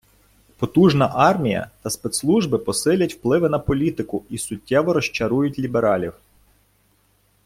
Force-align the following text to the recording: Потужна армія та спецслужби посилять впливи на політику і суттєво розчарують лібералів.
Потужна 0.57 1.09
армія 1.13 1.69
та 1.81 1.89
спецслужби 1.89 2.57
посилять 2.57 3.13
впливи 3.13 3.49
на 3.49 3.59
політику 3.59 4.23
і 4.29 4.37
суттєво 4.37 4.93
розчарують 4.93 5.59
лібералів. 5.59 6.13